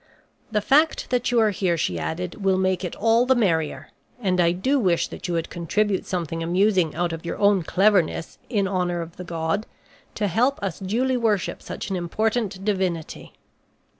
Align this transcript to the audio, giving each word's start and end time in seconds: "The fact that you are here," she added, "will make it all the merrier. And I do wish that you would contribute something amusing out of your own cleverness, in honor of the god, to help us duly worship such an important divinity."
"The 0.51 0.61
fact 0.61 1.11
that 1.11 1.29
you 1.29 1.39
are 1.39 1.51
here," 1.51 1.77
she 1.77 1.99
added, 1.99 2.43
"will 2.43 2.57
make 2.57 2.83
it 2.83 2.95
all 2.95 3.27
the 3.27 3.35
merrier. 3.35 3.91
And 4.19 4.41
I 4.41 4.51
do 4.51 4.79
wish 4.79 5.07
that 5.09 5.27
you 5.27 5.35
would 5.35 5.51
contribute 5.51 6.07
something 6.07 6.41
amusing 6.41 6.95
out 6.95 7.13
of 7.13 7.23
your 7.23 7.37
own 7.37 7.61
cleverness, 7.61 8.39
in 8.49 8.67
honor 8.67 9.01
of 9.01 9.17
the 9.17 9.23
god, 9.23 9.67
to 10.15 10.25
help 10.27 10.57
us 10.63 10.79
duly 10.79 11.17
worship 11.17 11.61
such 11.61 11.91
an 11.91 11.95
important 11.95 12.65
divinity." 12.65 13.33